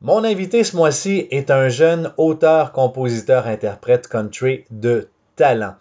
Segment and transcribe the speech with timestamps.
[0.00, 5.74] Mon invité ce mois-ci est un jeune auteur, compositeur, interprète country de talent.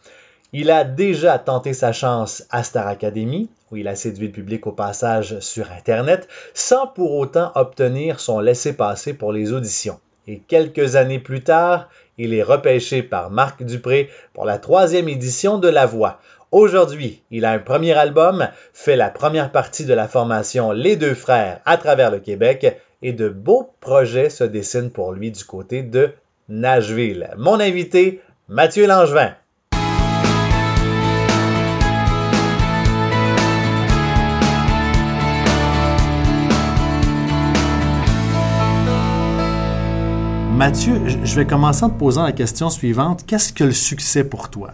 [0.54, 4.66] Il a déjà tenté sa chance à Star Academy, où il a séduit le public
[4.66, 10.00] au passage sur Internet, sans pour autant obtenir son laissez-passer pour les auditions.
[10.26, 11.88] Et quelques années plus tard,
[12.18, 16.20] il est repêché par Marc Dupré pour la troisième édition de La Voix.
[16.52, 21.14] Aujourd'hui, il a un premier album, fait la première partie de la formation Les Deux
[21.14, 25.84] Frères à travers le Québec et de beaux projets se dessinent pour lui du côté
[25.84, 26.12] de
[26.50, 27.30] Nashville.
[27.38, 29.34] Mon invité, Mathieu Langevin.
[40.58, 40.94] Mathieu,
[41.24, 43.26] je vais commencer en te posant la question suivante.
[43.28, 44.72] Qu'est-ce que le succès pour toi?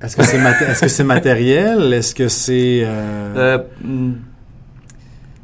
[0.00, 1.92] Est-ce que c'est matériel?
[1.92, 2.82] Est-ce que c'est...
[2.82, 4.12] Euh, euh,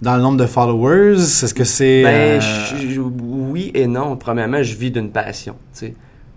[0.04, 1.14] dans le nombre de followers?
[1.14, 2.02] Est-ce que c'est...
[2.02, 4.16] Ben, euh, oui et non.
[4.16, 5.56] Premièrement, je vis d'une passion.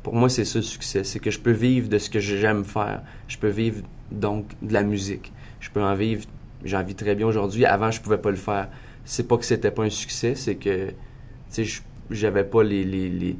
[0.01, 1.03] Pour moi, c'est ça le succès.
[1.03, 3.01] C'est que je peux vivre de ce que j'aime faire.
[3.27, 5.31] Je peux vivre donc de la musique.
[5.59, 6.23] Je peux en vivre.
[6.63, 7.65] J'en vis très bien aujourd'hui.
[7.65, 8.69] Avant, je pouvais pas le faire.
[9.03, 10.89] C'est pas que c'était pas un succès, c'est que
[12.09, 13.37] j'avais pas les, les, les,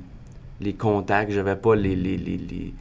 [0.61, 2.73] les contacts, j'avais pas les, les, les,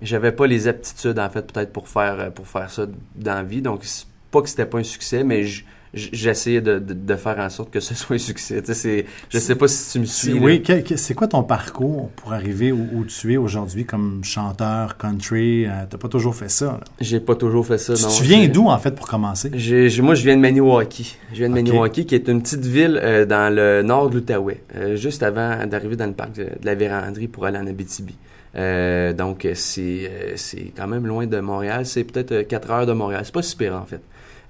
[0.00, 3.62] j'avais pas les aptitudes en fait peut-être pour faire pour faire ça dans la vie.
[3.62, 3.84] Donc
[4.32, 5.62] pas que c'était pas un succès, mais je
[5.94, 8.62] j'essayais de, de, faire en sorte que ce soit un succès.
[8.62, 10.32] Tu sais, je sais pas si tu me suis.
[10.34, 10.62] Oui,
[10.96, 15.66] c'est quoi ton parcours pour arriver où, tu es aujourd'hui comme chanteur country?
[15.66, 16.80] Euh, t'as pas toujours fait ça?
[17.00, 18.08] J'ai pas toujours fait ça, tu, non.
[18.08, 19.50] Tu viens d'où, en fait, pour commencer?
[19.50, 21.16] moi, je viens de Maniwaki.
[21.32, 24.62] Je viens de Maniwaki, qui est une petite ville euh, dans le nord de l'Outaouais,
[24.76, 28.16] euh, juste avant d'arriver dans le parc de, la Vérandrie pour aller en Abitibi.
[28.54, 31.86] donc, c'est c'est quand même loin de Montréal.
[31.86, 33.22] C'est peut-être 4 heures de Montréal.
[33.24, 34.00] C'est pas super, en fait.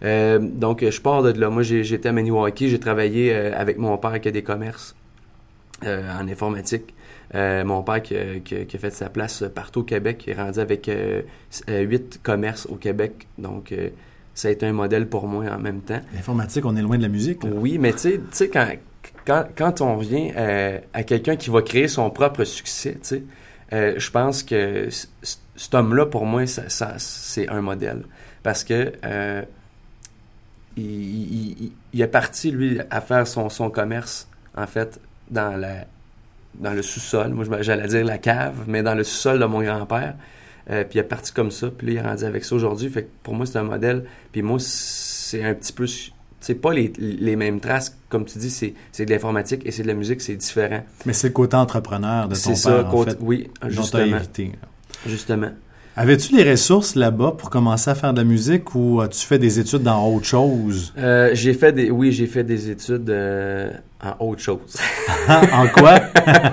[0.05, 1.51] Euh, donc, je pars de là.
[1.51, 2.69] Moi, j'étais à Maniwaki.
[2.69, 4.95] J'ai travaillé euh, avec mon père qui a des commerces
[5.85, 6.95] euh, en informatique.
[7.35, 10.91] mon père qui, a fait sa place partout au Québec, qui est rendu avec
[11.69, 13.27] huit commerces au Québec.
[13.39, 13.75] Donc,
[14.35, 16.01] ça a été un modèle pour moi en même temps.
[16.15, 17.41] L'informatique, on est loin de la musique.
[17.45, 18.67] Oui, mais tu sais, quand,
[19.27, 20.31] quand, quand, on vient
[20.93, 23.23] à quelqu'un qui va créer son propre succès, tu
[23.71, 24.89] sais, je pense que
[25.57, 28.03] cet homme-là, pour moi, ça, ça c'est un modèle.
[28.43, 28.93] Parce que
[30.77, 35.01] il, est parti, lui, à faire son, son commerce, en fait,
[35.31, 35.87] dans, la,
[36.55, 37.31] dans le sous-sol.
[37.31, 40.15] Moi, j'allais dire la cave, mais dans le sous-sol de mon grand-père.
[40.71, 42.89] Euh, puis il est parti comme ça, puis là, il est rendu avec ça aujourd'hui.
[42.89, 44.05] Fait que pour moi, c'est un modèle.
[44.31, 45.87] Puis moi, c'est un petit peu...
[46.41, 49.87] C'est pas les, les, mêmes traces, comme tu dis, c'est de l'informatique et c'est de
[49.87, 50.85] la musique, c'est différent.
[51.07, 54.19] Mais c'est le côté entrepreneur de ton père, ça, en fait, oui, justement.
[55.07, 55.51] Justement.
[55.95, 59.61] Avais-tu les ressources là-bas pour commencer à faire de la musique ou as-tu fait des
[59.61, 60.95] études dans autre chose?
[60.97, 63.71] Euh, j'ai fait des, oui, j'ai fait des études euh,
[64.03, 64.79] en autre chose.
[65.29, 66.01] en quoi?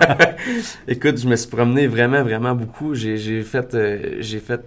[0.90, 2.96] Écoute, je me suis promené vraiment, vraiment beaucoup.
[2.96, 4.62] J'ai, fait, euh, j'ai fait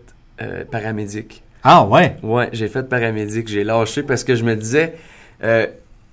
[0.71, 1.43] paramédic.
[1.63, 2.17] Ah ouais?
[2.23, 3.49] Ouais, j'ai fait paramédic.
[3.49, 4.95] J'ai lâché parce que je me disais,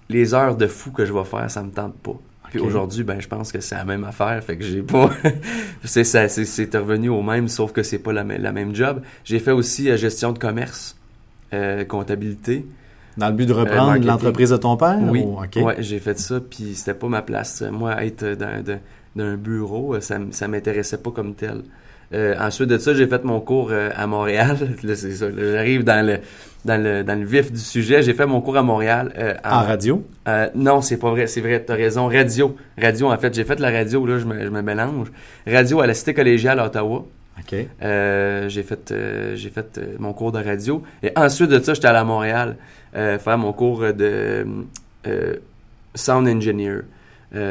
[0.10, 2.20] les heures de fou que je vais faire, ça me tente pas.
[2.50, 4.44] Puis aujourd'hui, ben, je pense que c'est la même affaire.
[4.44, 5.10] Fait que j'ai pas.
[5.84, 9.02] c'est, ça, c'est, revenu au même, sauf que c'est pas la, la même job.
[9.24, 10.98] J'ai fait aussi euh, gestion de commerce,
[11.54, 12.66] euh, comptabilité.
[13.18, 14.98] Dans le but de reprendre euh, l'entreprise de ton père?
[15.02, 15.26] Oui.
[15.56, 16.40] Ouais, j'ai fait ça.
[16.40, 17.62] Puis c'était pas ma place.
[17.62, 21.64] Moi, être dans, dans, un bureau, ça, ça m'intéressait pas comme tel.
[22.14, 24.58] Ensuite de ça, j'ai fait mon cours à Montréal.
[24.82, 25.28] c'est ça.
[25.32, 26.20] J'arrive dans le
[26.66, 28.02] dans le, dans le vif du sujet.
[28.02, 29.14] J'ai fait mon cours à Montréal.
[29.18, 30.06] Euh, en, radio?
[30.28, 31.28] Euh, non, c'est pas vrai.
[31.28, 32.08] C'est vrai, t'as raison.
[32.08, 32.56] Radio.
[32.78, 33.34] Radio, en fait.
[33.34, 35.12] J'ai fait la radio, là, je me, je me mélange.
[35.48, 37.06] Radio à la Cité collégiale à Ottawa.
[37.40, 37.56] OK.
[37.82, 38.94] Euh, j'ai fait,
[39.36, 40.84] j'ai fait mon cours de radio.
[41.02, 42.58] Et ensuite de ça, j'étais allé à Montréal
[42.94, 44.46] faire mon cours de
[45.96, 46.82] sound engineer.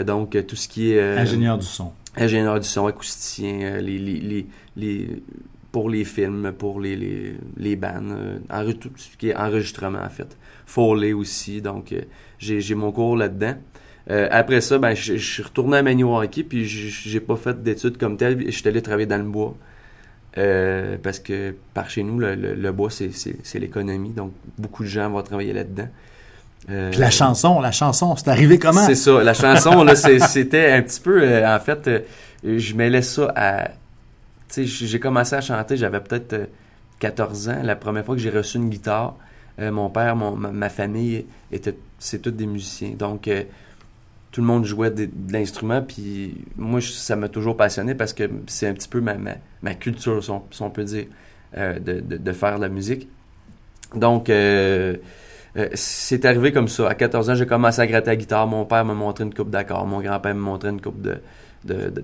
[0.04, 1.18] donc, tout ce qui est...
[1.18, 1.92] ingénieur du son.
[2.18, 4.46] Ingénieur du son, acousticien, les
[5.72, 10.08] pour les films, pour les, les, les bands, euh, tout ce qui est enregistrement en
[10.08, 10.36] fait.
[10.66, 12.02] Foley aussi, donc euh,
[12.38, 13.54] j'ai mon cours là-dedans.
[14.10, 18.16] Euh, après ça, ben, je suis retourné à Maniwaki, puis j'ai pas fait d'études comme
[18.16, 19.54] telles, je suis allé travailler dans le bois.
[21.02, 25.22] parce que par chez nous, le, le, bois, c'est l'économie, donc beaucoup de gens vont
[25.22, 25.88] travailler là-dedans.
[26.66, 28.84] Puis la chanson, la chanson, c'est arrivé comment?
[28.84, 32.06] C'est ça, la chanson, là, c'était un petit peu, en fait,
[32.44, 33.68] je mêlais ça à
[34.56, 36.48] j'ai commencé à chanter, j'avais peut-être
[37.00, 39.16] 14 euh, ans, la première fois que j'ai reçu une guitare.
[39.58, 42.90] Euh, mon père, ma, famille, était, c'est tous des musiciens.
[42.90, 43.42] Donc, euh,
[44.30, 48.68] tout le monde jouait de, l'instrument, puis moi, ça m'a toujours passionné parce que c'est
[48.68, 49.14] un petit peu ma,
[49.62, 50.30] ma, culture, si
[50.62, 51.06] on, peut dire,
[51.56, 53.08] de, de, faire de la musique.
[53.94, 54.30] Donc,
[55.58, 56.88] Euh, c'est arrivé comme ça.
[56.88, 58.46] À 14 ans, j'ai commencé à gratter la guitare.
[58.46, 59.86] Mon père m'a montré une coupe d'accords.
[59.86, 61.20] Mon grand-père m'a montré une coupe de,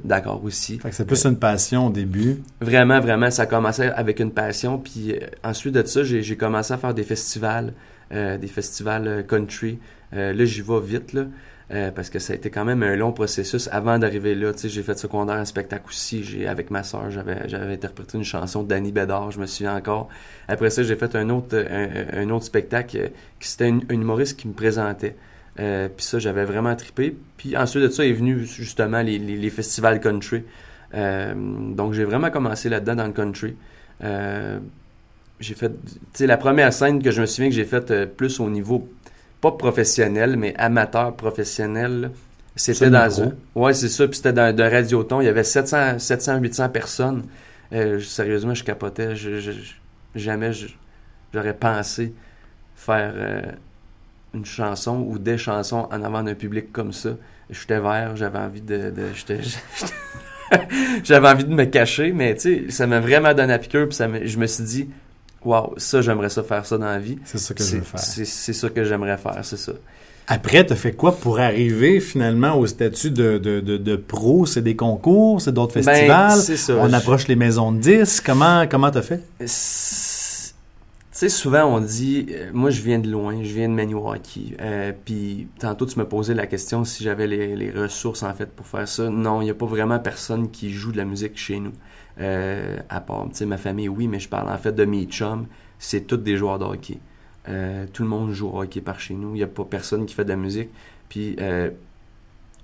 [0.04, 0.80] d'accord aussi.
[0.90, 2.42] c'est plus une passion au début.
[2.60, 4.78] Vraiment, vraiment, ça a commencé avec une passion.
[4.78, 7.72] Puis euh, ensuite de ça, j'ai commencé à faire des festivals,
[8.12, 9.78] euh, des festivals country.
[10.12, 11.26] là, j'y vais vite, là.
[11.68, 14.52] Parce que ça a été quand même un long processus avant d'arriver là.
[14.62, 16.46] J'ai fait secondaire en spectacle aussi.
[16.46, 20.08] Avec ma soeur, j'avais, interprété une chanson d'Annie Bédard, je me souviens encore.
[20.46, 24.52] Après ça, j'ai fait un autre, un, autre spectacle qui c'était une, humoriste qui me
[24.52, 25.16] présentait.
[25.60, 27.16] Euh, puis ça, j'avais vraiment trippé.
[27.36, 30.42] Puis ensuite de ça est venu justement les, les, festivals country.
[30.94, 33.56] Euh, donc j'ai vraiment commencé là-dedans dans le country.
[34.02, 34.58] Euh,
[35.40, 38.40] j'ai fait, tu sais, la première scène que je me souviens que j'ai faite plus
[38.40, 38.88] au niveau,
[39.44, 42.12] pas professionnel, mais amateur professionnel.
[42.56, 43.32] C'était dans un.
[43.54, 44.06] Ouais, c'est ça.
[44.06, 45.20] Puis c'était dans un radioton.
[45.20, 47.24] Il y avait 700, 700 800 personnes.
[48.00, 49.16] sérieusement, je capotais.
[49.16, 49.52] Je,
[50.14, 50.52] jamais
[51.32, 52.14] j'aurais pensé
[52.74, 53.54] faire
[54.32, 57.10] une chanson ou des chansons en avant d'un public comme ça.
[57.50, 58.92] J'étais vert, j'avais envie de,
[61.04, 63.96] j'avais envie de me cacher, mais tu sais, ça m'a vraiment donné à piqûre, puis
[63.96, 64.88] ça je me suis dit,
[65.44, 67.18] waouh, ça, j'aimerais ça faire ça dans la vie.
[67.24, 68.00] C'est ça que je veux faire.
[68.00, 69.72] C'est ça que j'aimerais faire, c'est ça.
[70.26, 74.46] Après, tu as fait quoi pour arriver finalement au statut de, de, de, pro?
[74.46, 76.40] C'est des concours, c'est d'autres ben, festivals?
[76.40, 78.24] ça, on approche les maisons de disques.
[78.24, 79.20] Comment comment as fait?
[81.14, 84.56] Tu sais, souvent on dit, euh, moi je viens de loin, je viens de Maniwaki.
[84.60, 88.66] Euh, puis tantôt tu me posais la question si j'avais les, ressources en fait pour
[88.66, 89.10] faire ça.
[89.10, 91.72] Non, il n'y a pas vraiment personne qui joue de la musique chez nous.
[92.20, 95.04] Euh, à part, tu sais, ma famille, oui, mais je parle en fait de mes
[95.04, 95.46] chums,
[95.78, 96.98] c'est tous des joueurs de hockey.
[97.92, 99.30] tout le monde joue au hockey par chez nous.
[99.30, 100.70] Il n'y a pas personne qui fait de la musique.
[101.08, 101.36] Puis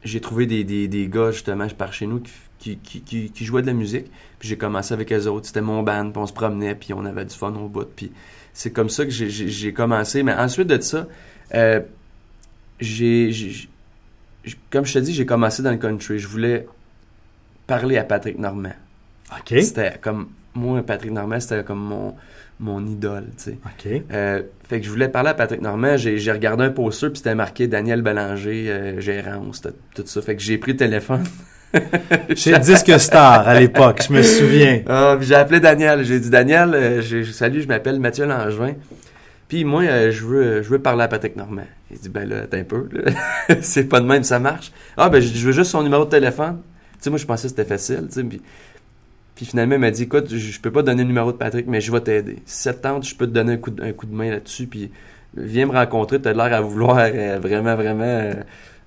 [0.03, 2.23] j'ai trouvé des, des, des, gars justement par chez nous
[2.59, 4.07] qui, qui, jouaient de la musique.
[4.39, 5.47] Puis j'ai commencé avec eux autres.
[5.47, 7.89] C'était mon band, puis on se promenait, puis on avait du fun au bout.
[7.95, 8.13] Puis
[8.53, 10.23] c'est comme ça que j'ai commencé.
[10.23, 11.07] Mais ensuite de ça,
[11.55, 11.81] euh,
[12.81, 13.33] j'ai,
[14.71, 16.19] comme je te dis, j'ai commencé dans le country.
[16.19, 16.67] Je voulais
[17.67, 18.75] parler à Patrick Normand.
[19.47, 22.15] C'était comme, moi, Patrick Normand, c'était comme mon,
[22.59, 23.59] mon idole, tu sais.
[23.65, 24.03] OK.
[24.13, 25.97] Euh, fait que je voulais parler à Patrick Normand.
[25.97, 29.43] J'ai regardé un poster, puis c'était marqué Daniel Bélanger, euh, gérant,
[29.95, 30.23] tout ça.
[30.23, 31.25] Fait que j'ai pris le téléphone.
[32.35, 34.83] Chez Disque Star à l'époque, je me souviens.
[34.89, 36.05] Ah, j'ai appelé Daniel.
[36.05, 38.75] J'ai dit Daniel, euh, salut, je m'appelle Mathieu Langevin.
[39.49, 41.67] Puis moi, euh, je veux je veux parler à Patrick Normand.
[41.91, 42.89] Il dit ben là, attends un peu.
[43.63, 44.73] c'est pas de même, ça marche.
[44.97, 46.61] Ah ben je veux juste son numéro de téléphone.
[46.93, 48.07] Tu sais, moi je pensais que c'était facile.
[48.09, 48.43] Tu sais, puis,
[49.41, 51.81] puis finalement, il m'a dit écoute, je, peux pas donner le numéro de Patrick, mais
[51.81, 52.43] je vais t'aider.
[52.45, 54.67] Si ça te tente, je peux te donner un coup de, main là-dessus.
[54.67, 54.91] Puis
[55.35, 56.21] viens me rencontrer.
[56.21, 58.33] T'as l'air à vouloir euh, vraiment, vraiment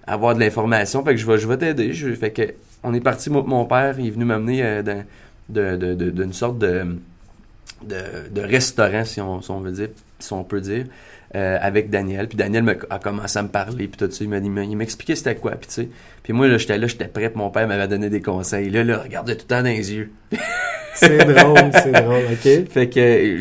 [0.06, 1.04] avoir de l'information.
[1.04, 1.92] Fait que je vais, je vais t'aider.
[1.92, 2.54] Fait que
[2.84, 4.84] on est parti, mon père, il est venu m'amener euh,
[5.50, 7.00] d'une sorte de,
[7.82, 9.90] de, restaurant, si on, veut dire,
[10.24, 10.86] si on peut dire,
[11.36, 12.28] euh, avec Daniel.
[12.28, 14.24] Puis Daniel a commencé à me parler, puis tout ça.
[14.24, 15.90] Il m'a expliqué c'était quoi, puis tu sais.
[16.24, 18.70] Puis moi, là, j'étais là, j'étais prêt, puis mon père m'avait donné des conseils.
[18.70, 20.12] Là, là, regardait tout le temps dans les yeux.
[20.96, 22.70] c'est drôle, c'est drôle, OK.
[22.70, 23.38] Fait que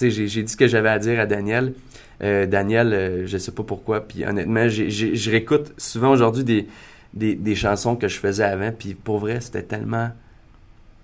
[0.00, 1.74] j'ai dit ce que j'avais à dire à Daniel.
[2.22, 6.68] Euh, Daniel, je sais pas pourquoi, puis honnêtement, je réécoute souvent aujourd'hui des
[7.14, 10.10] des, chansons que je faisais avant, puis pour vrai, c'était tellement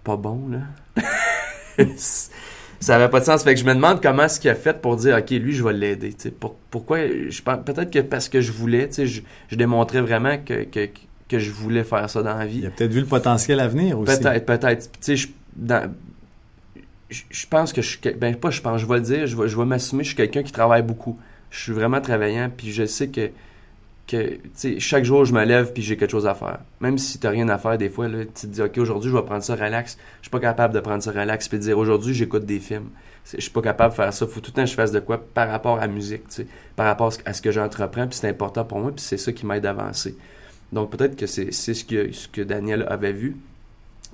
[0.04, 1.02] pas bon, là.
[2.80, 3.44] ça avait pas de sens.
[3.44, 5.62] Fait que je me demande comment est-ce qu'il a fait pour dire, OK, lui, je
[5.62, 6.14] vais l'aider.
[6.38, 10.38] Pour, pourquoi, je peut-être que parce que je voulais, tu sais, je, je, démontrais vraiment
[10.38, 10.88] que, que,
[11.28, 12.60] que, je voulais faire ça dans la vie.
[12.60, 14.18] Il a peut-être vu le potentiel à venir aussi.
[14.18, 14.90] Peut-être, peut-être.
[14.92, 15.28] Tu sais, je,
[17.10, 19.48] je, pense que je suis, ben pas je pense, je vais le dire, je vais,
[19.48, 21.18] je vais m'assumer, je suis quelqu'un qui travaille beaucoup.
[21.50, 23.30] Je suis vraiment travaillant, puis je sais que
[24.10, 24.38] que
[24.78, 26.58] chaque jour je me lève puis j'ai quelque chose à faire.
[26.80, 29.10] Même si tu n'as rien à faire, des fois, là, tu te dis OK, aujourd'hui
[29.10, 29.96] je vais prendre ça relax.
[30.20, 32.90] Je suis pas capable de prendre ça relax puis de dire aujourd'hui j'écoute des films.
[33.32, 34.26] Je suis pas capable de faire ça.
[34.26, 36.24] Faut tout le temps que je fasse de quoi par rapport à la musique,
[36.74, 39.46] par rapport à ce que j'entreprends, puis c'est important pour moi, puis c'est ça qui
[39.46, 40.16] m'aide à avancer.
[40.72, 43.36] Donc peut-être que c'est ce que, ce que Daniel avait vu.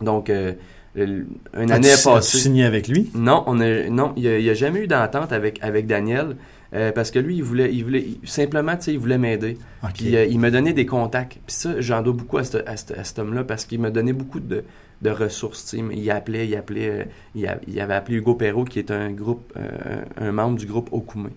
[0.03, 0.53] Donc euh,
[0.97, 2.39] une année a passé.
[2.39, 3.11] signé avec lui?
[3.15, 6.37] Non, on a, non, il n'y a, jamais eu d'entente avec, avec Daniel.
[6.75, 9.59] Euh, parce que lui, il voulait, il voulait simplement, tu sais, il voulait m'aider.
[9.95, 11.39] Puis euh, il m'a donné des contacts.
[11.47, 14.65] Puis ça, j'en dois beaucoup à, cet homme-là parce qu'il m'a donné beaucoup de,
[15.05, 15.75] ressources.
[15.75, 19.57] Il appelait, il appelait, euh, il, avait appelé Hugo Perrault, qui est un groupe,
[20.17, 21.31] un membre du groupe Okume.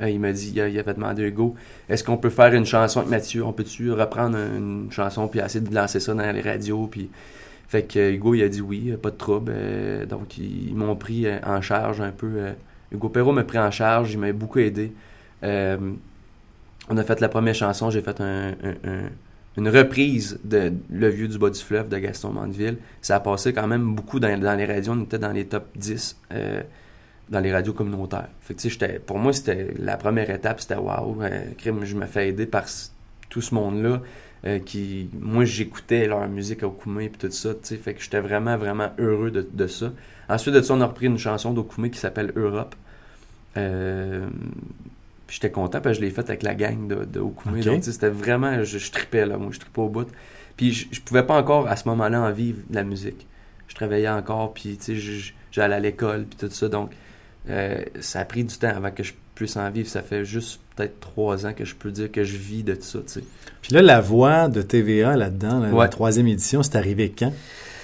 [0.00, 1.54] il m'a dit, il, avait demandé à Hugo,
[1.88, 3.44] est-ce qu'on peut faire une chanson avec Mathieu?
[3.44, 6.88] On peut-tu reprendre une chanson puis essayer de lancer ça dans les radios?
[6.88, 7.10] Puis
[7.68, 9.52] fait que Hugo, il a dit oui, pas de trouble.
[10.08, 12.54] donc ils m'ont pris en charge un peu
[12.92, 14.92] Hugo Perrault m'a pris en charge, il m'a beaucoup aidé.
[15.42, 15.92] Euh,
[16.88, 18.20] on a fait la première chanson, j'ai fait
[19.56, 22.78] une reprise de Le Vieux du bas du fleuve de Gaston Mandeville.
[23.00, 26.16] Ça a passé quand même beaucoup dans, les radios, on était dans les top 10
[26.32, 26.62] euh,
[27.28, 28.28] dans les radios communautaires.
[29.06, 32.64] Pour moi, c'était la première étape, c'était waouh, euh, je me fais aider par
[33.28, 34.02] tout ce monde-là.
[34.44, 38.02] Euh, qui, moi, j'écoutais leur musique à Okoumé et tout ça, tu sais, fait que
[38.02, 39.92] j'étais vraiment, vraiment heureux de, de ça.
[40.28, 42.74] Ensuite de ça, on a repris une chanson d'Okoumé qui s'appelle Europe.
[43.56, 44.26] Euh,
[45.26, 47.20] puis j'étais content parce que je l'ai faite avec la gang de, de.
[47.20, 50.08] Donc, c'était vraiment, je, je tripais là, moi, je tripais au bout.
[50.56, 53.26] Puis je, je pouvais pas encore à ce moment-là en vivre de la musique.
[53.68, 56.68] Je travaillais encore, puis tu sais, j'allais à l'école, puis tout ça.
[56.68, 56.90] Donc,
[57.48, 59.88] euh, ça a pris du temps avant que je puisse en vivre.
[59.88, 62.98] Ça fait juste peut-être trois ans que je peux dire que je vis de ça,
[63.00, 63.24] tu sais.
[63.62, 67.32] Puis là, la voix de TVA là-dedans, la, troisième édition, c'est arrivé quand?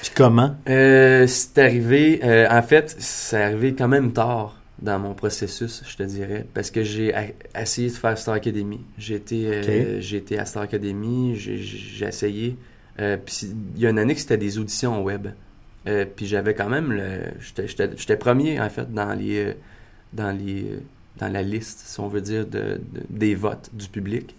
[0.02, 0.56] Puis comment?
[0.68, 5.96] Euh, c'est arrivé, euh, en fait, c'est arrivé quand même tard dans mon processus, je
[5.96, 7.12] te dirais, parce que j'ai
[7.60, 8.80] essayé de faire Star Academy.
[8.96, 12.56] J'ai été, euh, j'ai été à Star Academy, j'ai- essayé.
[12.96, 15.28] Puis il y a une année que c'était des auditions web.
[15.84, 17.32] Puis j'avais quand même le,
[17.66, 19.54] j'étais- premier en fait dans les,
[20.12, 20.78] dans les,
[21.18, 24.34] dans la liste, si on veut dire, de, de- des votes du public.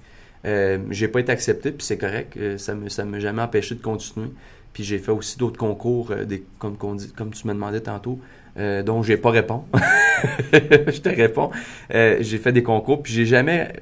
[0.46, 2.34] Euh, j'ai pas été accepté, puis c'est correct.
[2.38, 4.30] euh, ça ça m'a jamais empêché de continuer.
[4.74, 6.26] Puis j'ai fait aussi d'autres concours, euh,
[6.60, 8.20] comme, tu me demandais tantôt,
[8.58, 9.66] euh, dont j'ai pas répondu.
[10.54, 11.50] je te réponds.
[11.92, 13.74] J'ai fait des concours, puis j'ai jamais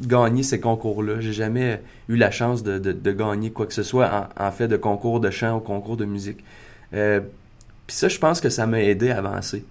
[0.00, 1.20] gagné ces concours-là.
[1.20, 4.76] J'ai jamais eu la chance de, gagner quoi que ce soit en, en fait de
[4.76, 6.44] concours de chant ou concours de musique.
[6.90, 9.64] Puis ça, je pense que ça m'a aidé à avancer.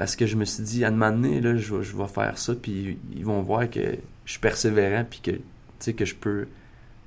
[0.00, 2.96] Parce que je me suis dit, à un moment donné, je, vais- faire ça, puis
[3.14, 6.46] ils vont voir que je suis persévérant, puis que, je peux,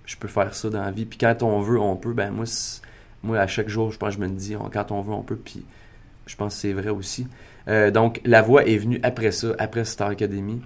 [0.05, 1.05] je peux faire ça dans la vie.
[1.05, 2.13] Puis quand on veut, on peut.
[2.13, 2.29] Ben
[3.23, 5.37] moi, à chaque jour, je pense, je me dis, quand on veut, on peut.
[5.43, 5.65] Puis
[6.27, 7.25] je pense que c'est vrai aussi.
[7.67, 10.61] Euh, donc, la voix est venue après ça, après Star Academy.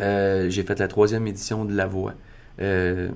[0.00, 2.14] Euh, j'ai fait la troisième édition de La Voix.
[2.60, 3.08] Euh,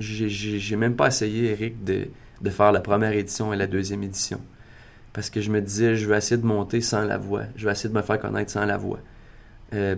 [0.00, 4.40] j'ai- même pas essayé, Eric, de faire la première édition et la deuxième édition.
[5.18, 7.42] Parce que je me disais, je vais essayer de monter sans la voix.
[7.56, 9.00] Je vais essayer de me faire connaître sans la voix.
[9.74, 9.96] Euh,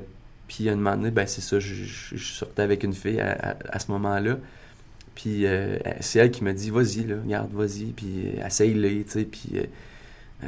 [0.48, 3.20] puis à un moment donné, ben c'est ça, je, je- je sortais avec une fille
[3.20, 4.38] à, à- à ce moment-là.
[5.14, 9.10] Puis euh, c'est elle qui m'a dit, vas-y, là, regarde, vas-y, puis euh, essaye-les, tu
[9.10, 9.24] sais.
[9.24, 9.50] Puis
[10.44, 10.46] euh,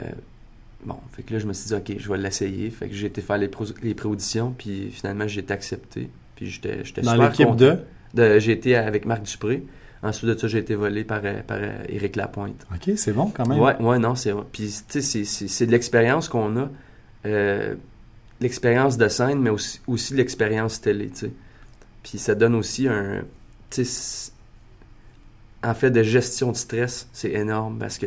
[0.86, 2.70] bon, fait que là, je me suis dit, ok, je vais l'essayer.
[2.70, 3.50] Fait que j'ai été faire les,
[3.82, 6.08] les pré-auditions, puis finalement, j'ai été accepté.
[6.34, 7.78] Puis j'étais j'étais Dans l'équipe de?
[8.14, 9.64] De- J'ai été avec Marc Dupré.
[10.02, 12.66] Ensuite de ça, j'ai été volé par, euh, par euh, Éric Lapointe.
[12.74, 13.60] OK, c'est bon quand même.
[13.60, 14.42] Ouais, ouais, non, c'est vrai.
[14.50, 16.68] Puis, tu sais, c'est- de l'expérience qu'on a.
[17.24, 17.74] euh,
[18.40, 21.32] l'expérience de scène, mais aussi, aussi l'expérience télé, tu sais.
[22.02, 23.20] Puis ça donne aussi un...
[23.70, 24.32] Tu sais, c'est-
[25.62, 28.06] en fait, de gestion de stress, c'est énorme parce que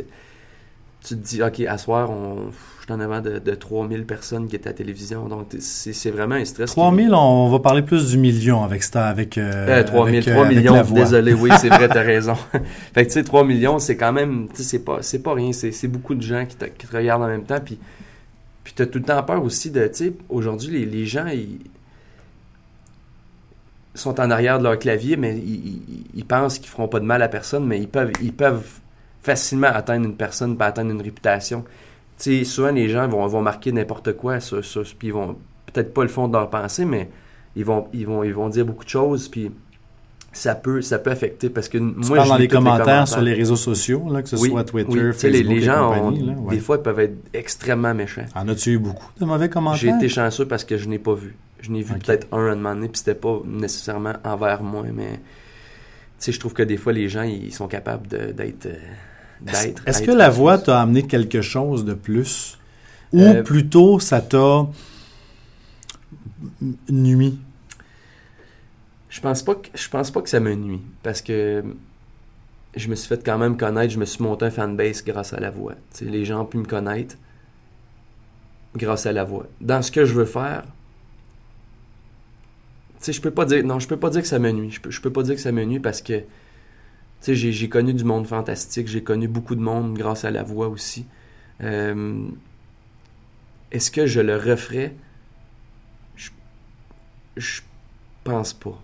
[1.08, 4.48] tu te dis, OK, à soir, on, je suis en avant de, de 3000 personnes
[4.48, 5.28] qui étaient à la télévision.
[5.28, 6.70] Donc, c'est vraiment un stress.
[6.70, 10.08] qui- 3000, on va parler plus du million avec ça, avec, euh, Euh, 3, 000,
[10.18, 12.36] avec, euh, 3 avec millions, la désolé, oui, c'est vrai, t'as raison.
[12.94, 15.34] fait que tu sais, 3 millions, c'est quand même, tu sais, c'est pas, c'est pas
[15.34, 17.80] rien, c'est, c'est beaucoup de gens qui te, qui te regardent en même temps, puis,
[18.64, 21.60] puis t'as tout le temps peur aussi de, tu sais, aujourd'hui, les, les gens, ils
[23.96, 27.06] sont en arrière de leur clavier, mais ils, ils- ils pensent qu'ils feront pas de
[27.06, 28.68] mal à personne, mais ils peuvent, ils peuvent
[29.26, 31.64] facilement atteindre une personne, pas atteindre une réputation.
[32.18, 35.36] Tu sais, souvent, les gens vont, vont marquer n'importe quoi sur, sur, puis ils vont
[35.74, 37.10] peut-être pas le fond de leur pensée, mais
[37.56, 39.52] ils vont, ils vont, ils vont dire beaucoup de choses, puis
[40.32, 43.08] ça peut, ça peut affecter parce que Tu moi, parles je dans les tous commentaires,
[43.08, 45.62] sur les réseaux sociaux, là, que ce Oui, soit Twitter, oui, Facebook les, les et
[45.62, 46.12] gens, ont-
[46.46, 46.56] ouais.
[46.56, 48.26] des fois, ils peuvent être extrêmement méchants.
[48.36, 49.96] En as-tu eu beaucoup de mauvais J'ai commentaires?
[49.98, 51.36] été chanceux parce que je n'ai pas vu.
[51.62, 54.84] Je n'ai vu peut-être un à un moment donné, puis c'était pas nécessairement envers moi,
[54.94, 55.20] mais tu
[56.20, 58.68] sais, je trouve que des fois, les gens, ils sont capables d'être.
[59.48, 62.58] Est-ce d'être- est-ce que la voix t'a amené quelque chose de plus?
[63.14, 64.68] Ou Euh, plutôt, ça t'a
[66.90, 67.38] nuit?
[69.10, 71.64] Je pense pas que je pense pas que ça me nuit parce que
[72.76, 75.40] je me suis fait quand même connaître, je me suis monté un fanbase grâce à
[75.40, 75.76] la voix.
[76.02, 77.16] Les gens ont pu me connaître
[78.76, 79.46] grâce à la voix.
[79.62, 80.64] Dans ce que je veux faire,
[83.08, 84.72] je peux pas dire non, je peux pas dire que ça me nuit.
[84.72, 86.24] Je peux, je peux pas dire que ça me nuit parce que
[87.26, 90.68] sais, j'ai, connu du monde fantastique, j'ai connu beaucoup de monde grâce à la voix
[90.68, 91.06] aussi.
[91.62, 92.28] Euh,
[93.72, 94.94] est-ce que je le referais?
[96.16, 96.30] Je
[97.38, 97.62] je
[98.24, 98.80] pense pas.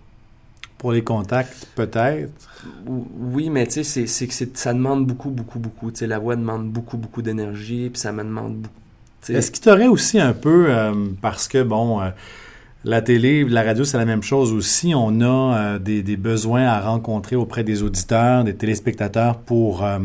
[0.78, 2.50] Pour les contacts, peut-être?
[2.86, 5.90] Ou- Oui, mais tu sais, c'est, que ça demande beaucoup, beaucoup, beaucoup.
[5.90, 8.74] Tu sais, la voix demande beaucoup, beaucoup d'énergie, puis ça me demande beaucoup.
[9.28, 12.10] Est-ce qu'il t'aurait aussi un peu, euh, parce que, bon, euh,
[12.84, 14.92] la télé, la radio, c'est la même chose aussi.
[14.94, 19.98] On a euh, des, besoins à rencontrer auprès des auditeurs, des téléspectateurs pour euh,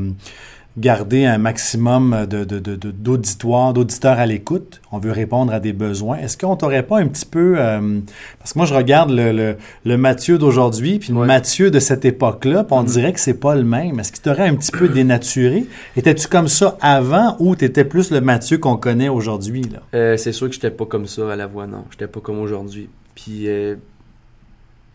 [0.77, 4.79] garder un maximum de, de, de, d'auditeurs à l'écoute.
[4.91, 6.17] On veut répondre à des besoins.
[6.17, 7.55] Est-ce qu'on t'aurait pas un petit peu...
[7.57, 7.99] Euh,
[8.37, 12.05] parce que moi, je regarde le, le, le Mathieu d'aujourd'hui, puis le Mathieu de cette
[12.05, 12.93] époque-là, puis on mm-hmm.
[12.93, 13.99] dirait que c'est pas le même.
[13.99, 15.65] Est-ce qu'il t'aurait un petit peu dénaturé?
[15.95, 19.67] Étais-tu comme ça avant ou t'étais plus le Mathieu qu'on connaît aujourd'hui?
[19.95, 21.85] Euh, c'est sûr que j'étais pas comme ça à la voix, non.
[21.91, 22.89] J'étais pas comme aujourd'hui.
[23.15, 23.47] Puis...
[23.47, 23.75] Euh,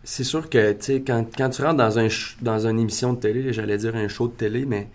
[0.05, 2.09] c'est sûr que, tu sais, quand, quand, tu rentres dans, un
[2.41, 4.89] dans une émission de télé, j'allais dire un show de télé, mais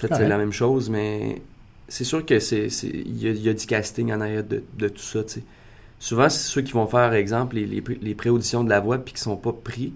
[0.00, 1.42] fait, c'est la même chose, mais
[1.88, 5.22] c'est sûr que c'est il y, a du casting en arrière de, de tout ça,
[5.24, 5.42] tu sais.
[5.98, 9.12] Souvent, c'est ceux qui vont faire, exemple, les, les, les pré-auditions de la voix puis
[9.12, 9.92] qui sont pas pris,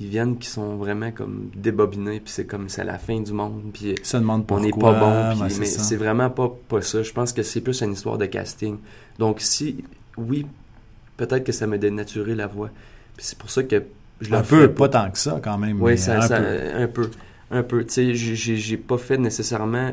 [0.00, 3.62] ils viennent qui sont vraiment comme débobinés puis c'est comme c'est la fin du monde
[3.72, 7.32] puis ça demande on n'est pas bon mais c'est vraiment pas pas ça je pense
[7.32, 8.78] que c'est plus une histoire de casting
[9.20, 9.84] donc si
[10.16, 10.46] oui
[11.16, 12.70] peut-être que ça me dénaturait la voix
[13.16, 13.84] puis c'est pour ça que
[14.20, 14.88] je Un peu, pas.
[14.88, 15.80] tant que ça quand même.
[15.82, 16.82] Oui, ça, un, peu.
[16.82, 17.10] un peu.
[17.54, 17.84] Un peu.
[17.84, 19.92] Tu sais, j'ai pas fait nécessairement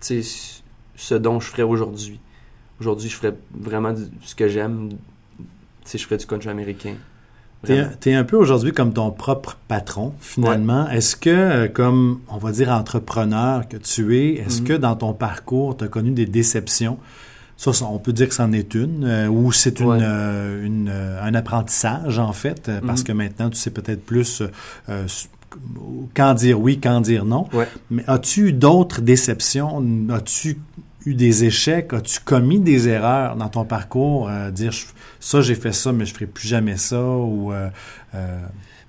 [0.00, 2.20] ce dont je ferais aujourd'hui.
[2.80, 4.90] Aujourd'hui, je ferais vraiment ce que j'aime.
[5.84, 6.94] Tu je ferais du country américain.
[7.64, 10.88] Tu es, un peu aujourd'hui comme ton propre patron, finalement.
[10.88, 14.66] Est-ce que, euh, comme, on va dire, entrepreneur que tu es, est-ce mm-hmm.
[14.66, 16.98] que dans ton parcours, tu as connu des déceptions?
[17.60, 21.34] Ça, on peut dire que c'en est une, euh, ou c'est une, euh, euh, un
[21.34, 23.06] apprentissage, en fait, parce mhm.
[23.06, 24.42] que maintenant, tu sais peut-être plus
[26.14, 27.46] quand dire oui, quand dire non.
[27.90, 29.82] Mais as-tu eu d'autres déceptions?
[30.10, 30.58] As-tu
[31.06, 31.92] eu des échecs?
[31.92, 34.30] As-tu commis des erreurs dans ton parcours?
[34.52, 34.72] dire,
[35.18, 37.52] ça, j'ai fait ça, mais je ferai plus jamais ça, ou...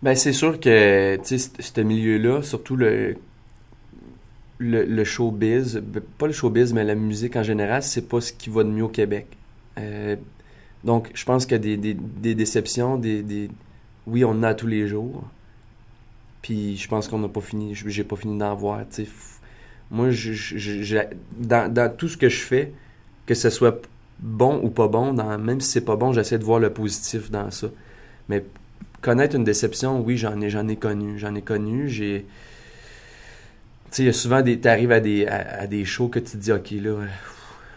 [0.03, 3.15] Ben, c'est sûr que, ce milieu-là, surtout le
[4.61, 8.49] le, showbiz, ben, pas le showbiz, mais la musique en général, c'est pas ce qui
[8.49, 9.27] va de mieux au Québec.
[9.77, 10.15] Euh,
[10.83, 13.49] donc, je pense qu'il y a des, des, déceptions, des, des,
[14.07, 15.23] Oui, on en a tous les jours.
[16.41, 18.81] Puis, je pense qu'on n'a pas fini, j'ai pas fini d'en voir.
[19.91, 20.97] Moi, je,
[21.37, 22.73] dans, dans, tout ce que je fais,
[23.25, 23.81] que ce soit
[24.19, 27.29] bon ou pas bon, dans, même si c'est pas bon, j'essaie de voir le positif
[27.29, 27.67] dans ça.
[28.29, 28.43] Mais
[29.01, 31.19] connaître une déception, oui, j'en ai, ai connu.
[31.19, 31.89] J'en ai connu.
[31.89, 32.25] J'ai
[33.91, 34.57] tu sais, il y a souvent des.
[34.57, 36.95] T'arrives à des, à, des shows que tu te dis, OK, là,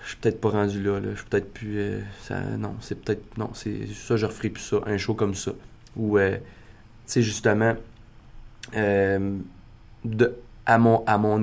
[0.05, 1.09] je suis peut-être pas rendu là, là.
[1.13, 1.77] Je suis peut-être plus.
[1.77, 3.37] Euh, ça, non, c'est peut-être.
[3.37, 4.77] Non, c'est ça, je referai plus ça.
[4.87, 5.51] Un show comme ça.
[5.97, 6.43] Ou, euh, tu
[7.07, 7.75] sais, justement,
[8.77, 9.39] euh,
[10.67, 11.43] à, mon, à, mon,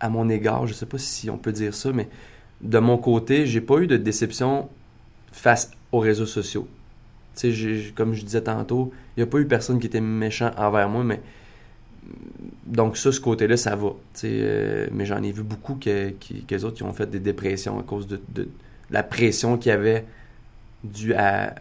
[0.00, 2.08] à mon égard, je sais pas si on peut dire ça, mais
[2.60, 4.68] de mon côté, j'ai pas eu de déception
[5.32, 6.66] face aux réseaux sociaux.
[7.94, 11.04] Comme je disais tantôt, il n'y a pas eu personne qui était méchant envers moi,
[11.04, 11.20] mais
[12.66, 13.90] donc ça, ce côté-là, ça va.
[14.24, 17.82] Euh, mais j'en ai vu beaucoup que, qui, autres qui ont fait des dépressions à
[17.82, 18.48] cause de,
[18.90, 20.04] la pression qu'il y avait
[20.84, 21.54] due à,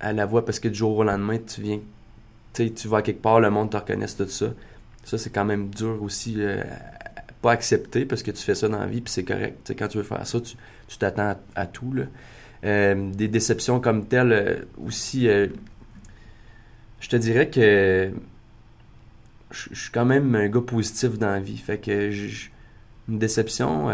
[0.00, 1.80] la voix parce que du jour au lendemain, tu viens,
[2.52, 4.52] tu vas quelque part, le monde te reconnaisse tout ça.
[5.04, 6.62] Ça, c'est quand même dur aussi euh,
[7.42, 9.72] pas accepter parce que tu fais ça dans la vie puis c'est correct.
[9.78, 10.56] quand tu veux faire ça, tu
[10.98, 11.92] t'attends à, tout.
[11.92, 12.04] Là.
[12.64, 18.10] Euh, des déceptions comme telles aussi, je te dirais que
[19.50, 21.56] je suis quand même un gars positif dans la vie.
[21.56, 22.10] Fait que
[23.08, 23.88] une déception.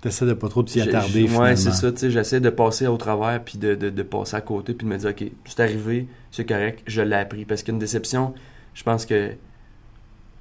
[0.00, 1.28] T'essaies de pas trop t'y attarder.
[1.28, 1.90] Ouais, c'est ça.
[1.94, 5.10] J'essaie de passer au travers puis de, de, passer à côté puis de me dire,
[5.10, 7.44] OK, c'est arrivé, c'est correct, je l'ai appris.
[7.44, 8.34] Parce qu'une déception,
[8.72, 9.32] je pense que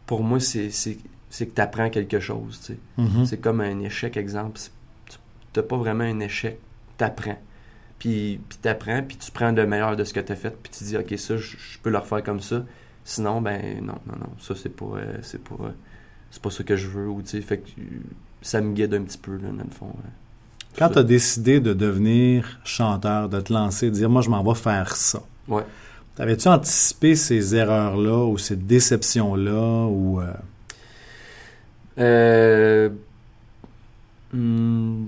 [0.06, 2.72] pour moi, c'est que tu apprends quelque chose.
[2.98, 3.26] Mm-hmm.
[3.26, 4.60] C'est comme un échec, exemple.
[5.54, 6.58] Tu pas vraiment un échec,
[6.98, 7.38] tu apprends.
[7.98, 10.52] Puis, puis tu apprends, puis tu prends le meilleur de ce que tu as fait,
[10.52, 12.64] puis tu dis, OK, ça, je peux le refaire comme ça.
[13.04, 15.72] Sinon, ben non, non, non, ça c'est pas, euh, c'est pas, euh,
[16.32, 17.10] c'est pas ce que je veux.
[17.10, 17.70] Ou, fait que
[18.42, 19.94] ça me guide un petit peu, là, dans le fond.
[20.78, 24.44] Quand tu as décidé de devenir chanteur, de te lancer, de dire, moi, je m'en
[24.44, 25.22] vais faire ça.
[25.48, 25.64] Ouais.
[26.18, 30.20] Avais-tu anticipé ces erreurs-là ou ces déceptions-là ou.
[30.20, 30.34] Euh...
[31.98, 32.90] euh
[34.34, 35.06] hmm,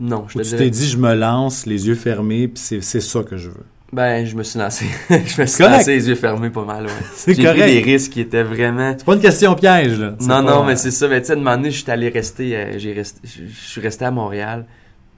[0.00, 3.22] non, je Ou tu t'es dit, je me lance, les yeux fermés, puis c'est ça
[3.22, 3.64] que je veux?
[3.92, 4.84] Ben, je me suis lancé.
[5.10, 6.92] je me suis lancé les yeux fermés pas mal, ouais.
[7.14, 7.56] c'est correct.
[7.56, 8.94] J'ai pris des risques qui étaient vraiment...
[8.96, 10.14] C'est pas une question piège, là.
[10.20, 11.08] Non, non, mais c'est ça.
[11.08, 12.54] Mais tu sais, à un moment donné, j'étais allé rester...
[12.54, 14.66] Euh, j'ai resté, je suis resté à Montréal.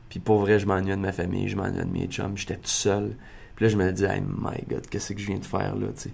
[0.09, 2.37] Puis pour vrai, je m'ennuie de ma famille, je m'ennuie de mes chums.
[2.37, 3.16] J'étais tout seul.
[3.56, 5.88] Puis là, je me dis, hey, my God, qu'est-ce que je viens de faire, là,
[5.94, 6.11] tu sais?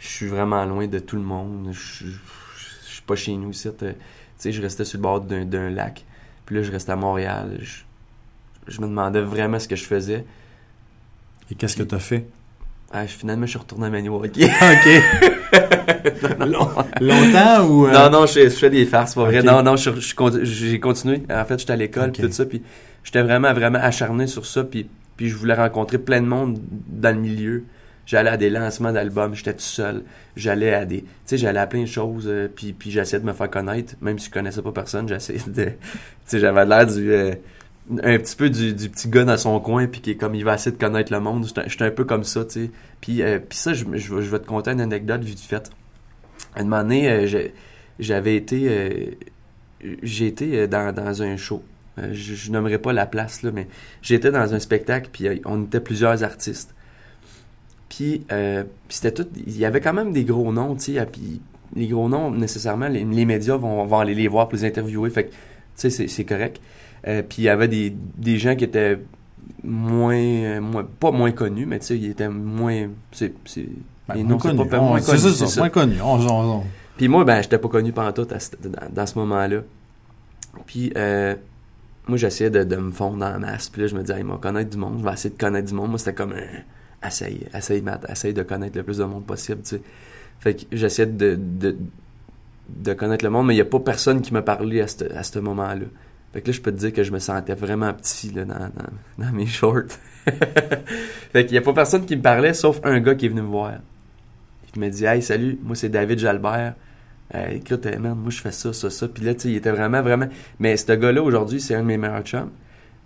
[0.00, 1.68] Je suis vraiment loin de tout le monde.
[1.72, 2.06] Je
[2.86, 3.68] suis pas chez nous, ici.
[3.78, 3.86] Tu
[4.36, 6.04] sais, je restais sur le bord d'un lac.
[6.44, 7.60] Puis là, je restais à Montréal.
[8.66, 10.24] je me demandais vraiment ce que je faisais.
[11.50, 12.26] Et qu'est-ce que tu as fait?
[12.92, 14.44] Ah, finalement, je suis retourné à Maniwaki.
[14.44, 15.02] OK.
[17.00, 17.86] Longtemps ou.
[17.86, 17.92] Euh?
[17.92, 19.42] Non, non, je, fais des farces, pas vrai.
[19.42, 21.22] Non, non, j'ai continué.
[21.30, 22.22] En fait, j'étais à l'école, okay.
[22.22, 22.62] tout ça, puis
[23.02, 27.14] j'étais vraiment, vraiment acharné sur ça, puis, puis je voulais rencontrer plein de monde dans
[27.14, 27.64] le milieu.
[28.06, 30.02] J'allais à des lancements d'albums, j'étais tout seul.
[30.36, 33.26] J'allais à des, tu sais, j'allais à plein de choses, euh, puis, puis j'essayais de
[33.26, 35.72] me faire connaître, même si je connaissais pas personne, j'essayais de, tu
[36.26, 37.34] sais, j'avais l'air du, euh,
[37.90, 40.54] un petit peu du, petit gars dans son coin, puis qui est comme, il va
[40.54, 41.46] essayer de connaître le monde.
[41.66, 42.70] J'étais un peu comme ça, tu sais.
[43.00, 45.70] Puis, euh, ça, je, je, vais te conter une anecdote vite fait.
[46.54, 47.26] À un moment donné,
[47.98, 49.18] j'avais été,
[50.02, 51.62] j'ai été dans, dans un show.
[51.98, 53.68] je, je nommerai pas la place, là, mais
[54.02, 56.74] j'étais dans un spectacle, puis on était plusieurs artistes.
[58.32, 59.28] Euh, puis, c'était tout.
[59.46, 61.06] Il y avait quand même des gros noms, tu sais.
[61.06, 61.40] Puis
[61.76, 65.10] les gros noms, nécessairement, les, médias vont, vont, aller les voir pour les interviewer.
[65.10, 65.30] Fait que,
[65.76, 66.60] tu sais, c'est correct.
[67.06, 68.98] Euh, puis il y avait des, des, gens qui étaient
[69.62, 70.84] moins, moins.
[70.84, 72.88] Pas moins connus, mais tu sais, ils étaient moins.
[73.12, 73.34] C'est.
[74.08, 74.68] Ben, moins, connus.
[74.68, 75.18] Pas, moins connus.
[75.18, 75.98] C'est ça, moins connus.
[76.96, 78.38] Puis moi, ben, j'étais pas connu pendant tout dans,
[78.90, 79.60] dans, ce moment-là.
[80.66, 80.92] Puis.
[80.96, 81.34] Euh,
[82.06, 83.70] moi, j'essayais de, de, me fondre dans la masse.
[83.70, 84.98] Puis là, je me disais, il m'a connaître du monde.
[84.98, 85.88] Je vais essayer de connaître du monde.
[85.88, 89.62] Moi, c'était comme un essaye, essaye, Matt, essaye de connaître le plus de monde possible,
[89.62, 89.82] tu sais.
[90.40, 91.76] Fait que j'essaie de, de,
[92.68, 95.04] de, connaître le monde, mais il n'y a pas personne qui m'a parlé à ce
[95.14, 95.86] à ce moment-là.
[96.34, 98.68] Fait que là, je peux te dire que je me sentais vraiment petit là, dans,
[99.18, 99.84] dans, mes shorts.
[100.26, 103.42] fait qu'il n'y a pas personne qui me parlait, sauf un gars qui est venu
[103.42, 103.74] me voir.
[104.74, 106.74] Il m'a dit Hey, salut, moi c'est David Jalbert.
[107.36, 109.06] Euh, écoute, man, moi je fais ça, ça, ça.
[109.06, 110.26] Puis là, tu sais, il était vraiment, vraiment.
[110.58, 112.50] Mais ce gars-là, aujourd'hui, c'est un de mes meilleurs chums.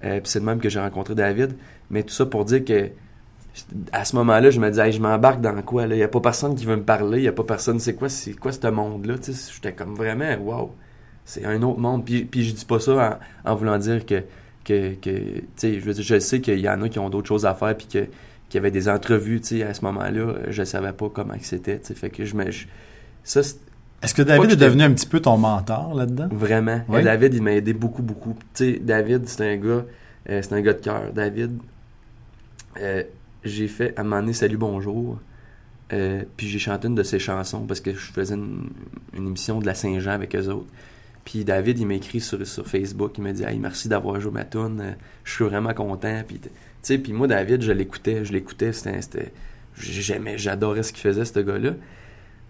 [0.04, 1.54] Euh, puis c'est le même que j'ai rencontré David.
[1.90, 2.88] Mais tout ça pour dire que
[3.92, 5.84] à ce moment-là, je me disais, je m'embarque dans quoi?
[5.84, 7.94] Il n'y a pas personne qui veut me parler, il n'y a pas personne, c'est
[7.94, 9.16] quoi, c'est quoi ce monde-là?
[9.20, 10.72] J'étais comme vraiment, wow,
[11.28, 12.06] c'est un autre monde.
[12.06, 14.22] Puis, puis je dis pas ça en, voulant dire que,
[14.64, 15.10] que, que
[15.62, 17.98] je, je sais qu'il y en a qui ont d'autres choses à faire, puis que,
[18.48, 22.24] qu'il y avait des entrevues, à ce moment-là, je savais pas comment c'était, fait que
[22.24, 22.46] je me...
[23.24, 23.42] ça,
[24.00, 26.28] est-ce que David est devenu un petit peu ton mentor là-dedans?
[26.30, 26.80] Vraiment.
[26.88, 28.34] David, il m'a aidé beaucoup, beaucoup.
[28.54, 29.84] Tu sais, David, c'est un gars,
[30.30, 31.12] euh, c'est un gars de cœur.
[31.12, 31.58] David,
[32.80, 33.02] euh,
[33.44, 35.18] j'ai fait à un moment donné Salut Bonjour.
[35.92, 38.68] Euh, puis j'ai chanté une de ses chansons parce que je faisais une,
[39.16, 40.68] émission de la Saint-Jean avec eux autres.
[41.28, 44.32] Puis David, il m'a écrit sur, sur Facebook, il m'a dit Hey, merci d'avoir joué
[44.32, 44.92] ma tune, euh,
[45.24, 46.22] je suis vraiment content.
[46.26, 46.40] Puis,
[46.98, 49.30] puis moi, David, je l'écoutais, je l'écoutais, c'était,
[49.76, 51.72] j'aimais, j'adorais ce qu'il faisait, ce gars-là.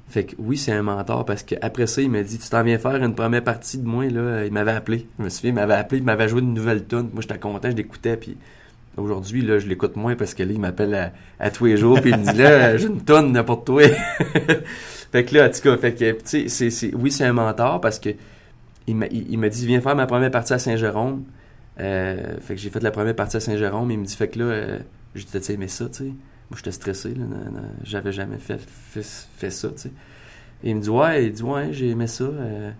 [0.08, 2.78] Fait que oui, c'est un mentor parce qu'après ça, il m'a dit Tu t'en viens
[2.78, 4.44] faire une première partie de moi, là.
[4.44, 5.08] Il m'avait appelé.
[5.18, 7.10] Je me souviens, il m'avait appelé, il m'avait joué une nouvelle tune.
[7.12, 8.16] Moi, j'étais content, je l'écoutais.
[8.16, 8.36] Puis
[8.96, 12.10] Aujourd'hui, là, je l'écoute moins parce que là, il m'appelle à, tous les jours, puis
[12.10, 13.82] il me dit là, j'ai une tonne n'importe toi.
[15.12, 17.80] fait que là, en tout cas, fait que, tu sais, c'est, oui, c'est un mentor
[17.80, 18.10] parce que
[18.88, 21.24] il m'a, il, dit, viens faire ma première partie à Saint-Jérôme.
[21.80, 23.90] Euh, fait que j'ai fait la première partie à Saint-Jérôme.
[23.90, 24.78] Il me dit, fait que là, euh,
[25.14, 26.04] j'ai dit, aimé ça, tu sais.
[26.04, 27.24] Moi, j'étais stressé, là.
[27.84, 29.90] J'avais jamais fait, fait, ça, tu sais.
[30.64, 32.24] il me dit, ouais, il dit, ouais, j'ai aimé ça.
[32.24, 32.70] Euh.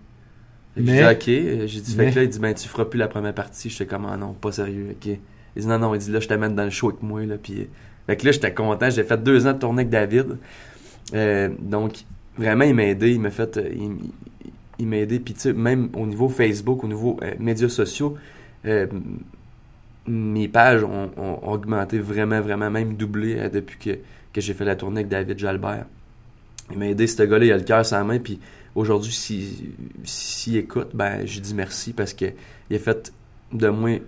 [0.75, 1.67] mais, j'ai dit, ok.
[1.67, 3.69] J'ai dit, fait que là, il dit, ben, tu feras plus la première partie.
[3.69, 5.17] J'étais comme, ah non, pas sérieux, ok.
[5.55, 7.25] Il dit non, non, il dit là, je t'amène dans le show avec moi.
[7.25, 7.67] Là, puis,
[8.07, 8.89] fait que là, j'étais content.
[8.89, 10.37] J'ai fait deux ans de tournée avec David.
[11.13, 12.05] Euh, donc,
[12.37, 13.11] vraiment, il m'a aidé.
[13.11, 13.57] Il m'a fait.
[13.57, 13.69] Euh,
[14.79, 15.19] il, m'a aidé.
[15.19, 18.17] Puis, tu sais, même au niveau Facebook, au niveau euh, médias sociaux,
[20.07, 21.11] mes pages ont,
[21.43, 23.99] augmenté vraiment, vraiment, même doublé depuis que,
[24.33, 25.85] que j'ai fait la tournée avec David Jalbert.
[26.71, 28.19] Il m'a aidé, ce gars-là, il a le cœur la main.
[28.19, 28.39] Puis,
[28.75, 29.71] aujourd'hui, s'il
[30.03, 32.33] si, écoute, ben, je dis merci parce qu'il
[32.71, 33.13] a fait
[33.53, 33.99] de moi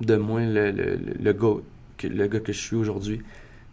[0.00, 1.60] de moi le, le, le, gars,
[1.96, 3.20] que, le gars que je suis aujourd'hui.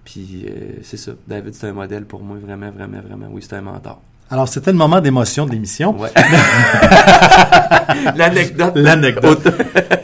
[0.03, 1.13] Puis euh, c'est ça.
[1.27, 3.27] David, c'est un modèle pour moi, vraiment, vraiment, vraiment.
[3.31, 4.01] Oui, c'est un mentor.
[4.29, 5.95] Alors, c'était le moment d'émotion de l'émission.
[5.99, 6.09] Ouais.
[8.15, 8.73] L'anecdote.
[8.75, 9.47] L'anecdote.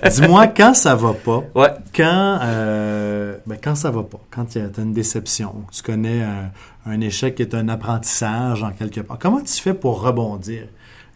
[0.10, 1.43] Dis-moi quand ça va pas.
[1.55, 1.71] Ouais.
[1.95, 4.19] Quand, euh, ben, quand ça va pas.
[4.29, 5.55] Quand tu as une déception.
[5.71, 6.51] Tu connais un,
[6.86, 9.17] un, échec qui est un apprentissage en quelque part.
[9.19, 10.67] Comment tu fais pour rebondir?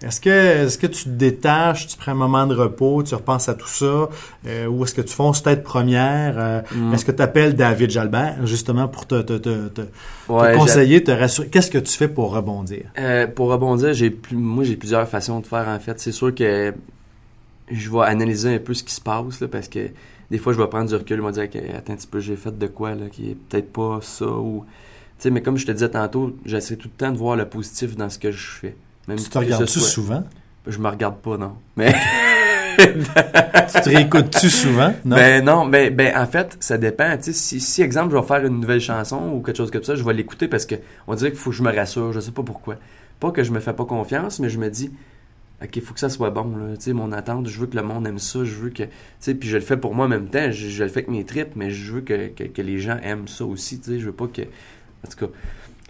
[0.03, 3.47] Est-ce que, est que tu te détaches, tu prends un moment de repos, tu repenses
[3.47, 4.09] à tout ça,
[4.45, 6.35] euh, ou est-ce que tu fonces tête première?
[6.37, 6.93] Euh, mm.
[6.93, 9.81] Est-ce que tu appelles David Jalbert, justement, pour te, te, te, te,
[10.27, 11.47] conseiller, te rassurer?
[11.47, 12.83] Qu'est-ce que tu fais pour rebondir?
[12.99, 15.97] Euh, pour rebondir, j'ai plus, moi, j'ai plusieurs façons de faire, en fait.
[15.99, 16.73] C'est sûr que
[17.71, 19.89] je vais analyser un peu ce qui se passe, là, parce que
[20.29, 22.35] des fois, je vais prendre du recul, je vais dire, attends un petit peu, j'ai
[22.35, 24.65] fait de quoi, là, qui est peut-être pas ça, ou...
[25.17, 27.47] Tu sais, mais comme je te disais tantôt, j'essaie tout le temps de voir le
[27.47, 28.75] positif dans ce que je fais.
[29.07, 30.23] Même tu te regardes-tu souvent?
[30.67, 31.55] Je me regarde pas, non.
[31.75, 31.93] Mais.
[32.77, 34.93] tu te réécoutes-tu souvent?
[35.05, 35.15] Non?
[35.15, 37.15] Ben non, ben, ben en fait, ça dépend.
[37.21, 40.03] si, si, exemple, je vais faire une nouvelle chanson ou quelque chose comme ça, je
[40.03, 40.75] vais l'écouter parce que
[41.07, 42.75] on dirait qu'il faut que je me rassure, je sais pas pourquoi.
[43.19, 44.91] Pas que je me fais pas confiance, mais je me dis,
[45.63, 46.55] OK, il faut que ça soit bon.
[46.57, 46.93] Là.
[46.93, 48.83] mon attente, je veux que le monde aime ça, je veux que.
[49.23, 51.55] Puis je le fais pour moi en même temps, je, le fais avec mes tripes,
[51.55, 53.79] mais je veux que, que, que les gens aiment ça aussi.
[53.85, 54.41] Je veux pas que.
[54.41, 55.31] En tout cas.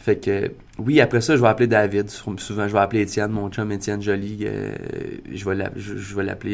[0.06, 2.12] Fait que, oui, après ça, je vais appeler David.
[2.12, 4.42] Souvent, je vais appeler Étienne, mon chum Étienne Joly.
[4.44, 4.72] Euh,
[5.34, 5.82] je vais l'appeler,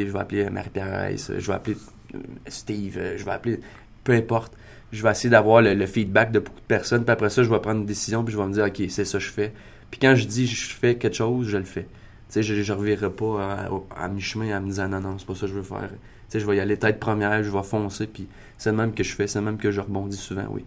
[0.08, 1.76] je, vais appeler Marie-Pierre je vais appeler
[2.16, 3.60] euh, Steve, euh, je vais appeler,
[4.06, 4.54] peu importe.
[4.94, 7.60] je vais essayer d'avoir le, feedback de beaucoup de personnes, puis après ça, je vais
[7.60, 9.52] prendre une décision, puis je vais me dire, OK, c'est ça que je fais.
[9.90, 11.88] Puis quand je dis je fais quelque chose, je le fais.
[12.30, 15.28] Tu sais, je ne reviendrai pas à, à, mi-chemin en me disant, non, non, c'est
[15.28, 15.90] pas ça que je veux faire.
[15.90, 15.98] Tu
[16.30, 19.04] sais, je vais y aller tête première, je vais foncer, puis c'est le même que
[19.04, 20.64] je fais, c'est le même que je rebondis souvent, oui.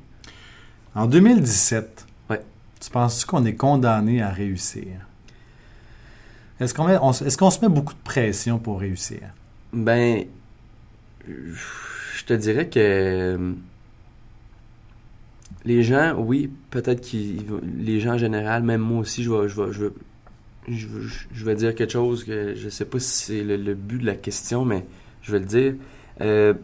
[0.95, 2.14] En 2017, Ouais.
[2.85, 4.87] Tu penses qu'on est condamné à réussir?
[6.61, 6.75] Est-ce
[7.37, 9.21] qu'on se met beaucoup de pression pour réussir?
[9.73, 10.25] Ben,
[11.27, 13.55] je te dirais que
[15.65, 17.43] les gens, oui, peut-être qu'ils,
[17.79, 19.91] les gens en général, même moi aussi, je vais, je vais,
[20.69, 24.15] je vais, dire quelque chose que je sais pas si c'est le, but de la
[24.15, 24.85] question, mais
[25.23, 25.75] je vais le dire.
[26.21, 26.55] Euh,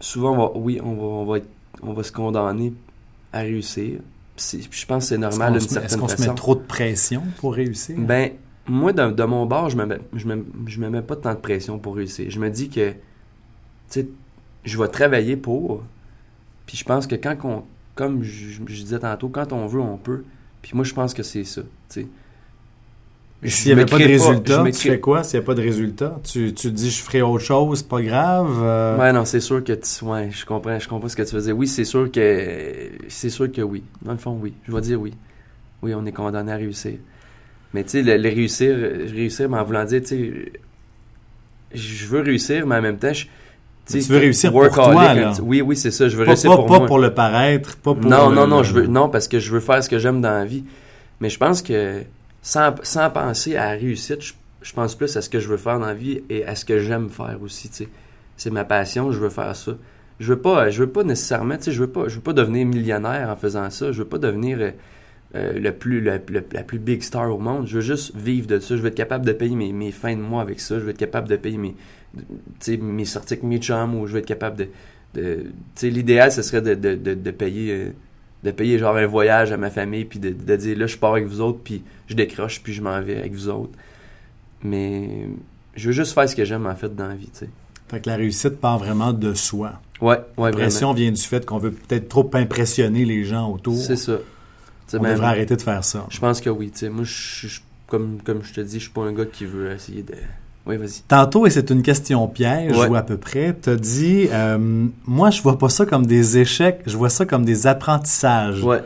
[0.00, 1.38] souvent, oui, on va,
[1.82, 2.72] on va se condamner
[3.32, 4.00] à réussir.
[4.38, 6.30] Je pense que c'est normal d'une se met- est-ce certaine qu'on se façon.
[6.30, 7.96] met trop de pression pour réussir?
[7.98, 8.32] Ben,
[8.66, 11.38] moi, de, de mon bord, je me, je, me, je me mets pas tant de
[11.38, 12.30] pression pour réussir.
[12.30, 12.96] Je me dis que, tu
[13.88, 14.08] sais,
[14.64, 15.82] je vais travailler pour.
[16.66, 17.62] Puis je pense que quand on,
[17.94, 20.24] comme je, je disais tantôt, quand on veut, on peut.
[20.62, 21.68] Puis moi, je pense que c'est ça, tu
[22.02, 22.06] sais.
[23.44, 25.62] S'il n'y avait pas de pas- résultat, tu fais quoi s'il n'y a pas de
[25.62, 26.18] résultat?
[26.24, 28.58] Tu, tu dis je ferai autre chose, pas grave?
[28.62, 31.30] euh, Ouais, non, c'est sûr que tu, ouais, je comprends, je comprends ce que tu
[31.32, 31.52] faisais.
[31.52, 33.82] Oui, c'est sûr que, c'est sûr que oui.
[34.02, 34.54] Dans le fond, oui.
[34.66, 35.12] Je vais dire oui.
[35.82, 36.94] Oui, on est condamné à réussir.
[37.74, 40.52] Mais tu sais, le, le réussir, réussir, mais en voulant dire, tu sais,
[41.74, 43.26] je veux réussir, mais en même temps, je,
[43.86, 45.32] Tu veux réussir pour toi, un là.
[45.42, 46.08] Oui, oui, c'est ça.
[46.08, 46.86] Je veux Pas, réussir pas- pour pas moi.
[46.86, 49.52] pour le paraître, pas pour non, le- non, non, je veux, non, parce que je
[49.52, 50.64] veux faire ce que j'aime dans la vie.
[51.20, 52.02] Mais je pense que
[52.46, 54.22] sans, penser à la réussite,
[54.62, 56.64] je, pense plus à ce que je veux faire dans la vie et à ce
[56.64, 57.68] que j'aime faire aussi.
[58.36, 59.72] C'est ma passion, je veux faire ça.
[60.20, 63.30] Je veux pas, je veux pas nécessairement, je veux pas, je veux pas devenir millionnaire
[63.30, 63.90] en faisant ça.
[63.90, 64.70] Je veux pas devenir euh,
[65.34, 67.66] euh, le plus, la plus big star au monde.
[67.66, 68.76] Je veux juste vivre de ça.
[68.76, 70.78] Je veux être capable de payer mes, fins de mois avec ça.
[70.78, 71.74] Je veux être capable de payer mes,
[72.78, 74.68] mes sorties avec mes chums ou je veux être capable de,
[75.14, 77.90] de l'idéal, ce serait de payer, euh,
[78.44, 81.12] de payer genre un voyage à ma famille puis de, de dire là, je pars
[81.12, 83.72] avec vous autres puis je décroche puis je m'en vais avec vous autres.
[84.62, 85.26] Mais
[85.74, 87.50] je veux juste faire ce que j'aime en fait dans la vie, tu sais.
[87.88, 89.80] Fait que la réussite part vraiment de soi.
[90.00, 90.56] Ouais, ouais, La vraiment.
[90.56, 93.76] pression vient du fait qu'on veut peut-être trop impressionner les gens autour.
[93.76, 94.18] C'est ça.
[94.94, 96.06] On devrait arrêter de faire ça.
[96.10, 96.88] Je pense que oui, tu sais.
[96.88, 99.70] Moi, je, je- comme, comme je te dis, je suis pas un gars qui veut
[99.70, 100.14] essayer de.
[100.66, 101.02] Oui, vas-y.
[101.06, 102.88] Tantôt, et c'est une question piège, Ouais.
[102.88, 104.58] ou à peu près, t'as dit, euh,
[105.06, 108.62] moi, je vois pas ça comme des échecs, je vois ça comme des apprentissages.
[108.64, 108.82] Ouais.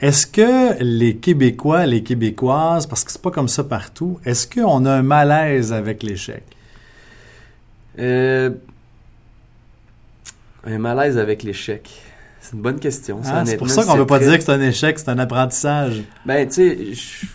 [0.00, 4.84] Est-ce que les Québécois, les Québécoises, parce que c'est pas comme ça partout, est-ce qu'on
[4.84, 6.42] a un malaise avec l'échec?
[7.98, 8.50] Euh,
[10.66, 11.88] un malaise avec l'échec?
[12.40, 13.20] C'est une bonne question.
[13.24, 15.18] Hein, c'est pour ça qu'on veut pas très- dire que c'est un échec, c'est un
[15.18, 16.02] apprentissage.
[16.26, 17.26] Ben, tu sais, je-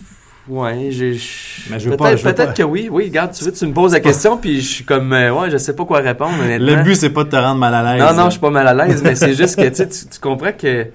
[0.48, 1.14] ouais, j'ai.
[1.14, 2.88] je- Mais je veux Peut-être peut-être pas- que oui.
[2.90, 5.50] Oui, regarde, tu veux, tu me poses la question, puis je suis comme, euh, ouais,
[5.50, 6.66] je sais pas quoi répondre, honnêtement.
[6.76, 8.02] Le but, c'est pas de te rendre mal à l'aise.
[8.02, 10.86] Non, non, je suis pas mal à l'aise, mais c'est juste que tu, comprends que.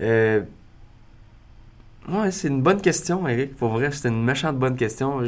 [0.00, 0.40] euh,
[2.08, 3.56] ouais, c'est une bonne question, Eric.
[3.56, 5.20] Pour vrai, c'est une méchante bonne question.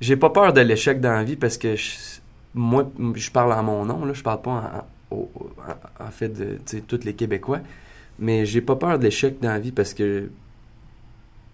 [0.00, 1.94] J'ai pas peur de l'échec dans la vie parce que je-
[2.54, 5.30] moi, je parle en mon nom, là, je parle pas en, en- au-
[6.00, 7.60] en- en fait de tous les Québécois,
[8.18, 10.28] mais j'ai pas peur de l'échec dans la vie parce que.